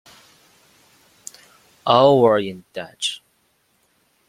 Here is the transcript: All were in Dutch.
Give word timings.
All 1.85 2.23
were 2.23 2.39
in 2.39 2.63
Dutch. 2.73 3.21